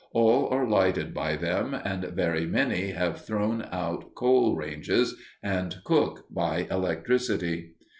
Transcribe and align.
All 0.13 0.47
are 0.47 0.67
lighted 0.67 1.13
by 1.13 1.35
them 1.35 1.75
and 1.75 2.03
very 2.05 2.47
many 2.47 2.87
have 2.89 3.21
thrown 3.23 3.67
out 3.71 4.15
coal 4.15 4.55
ranges 4.55 5.13
and 5.43 5.75
cook 5.83 6.25
by 6.31 6.65
electricity. 6.71 7.75